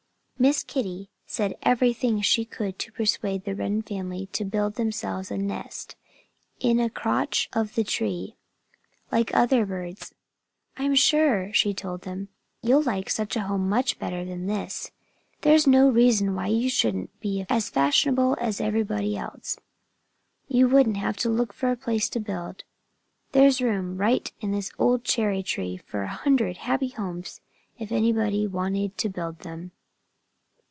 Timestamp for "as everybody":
18.41-19.15